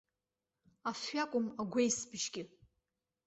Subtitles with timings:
[0.89, 2.43] Афҩакәым, агәеисыбжьгьы!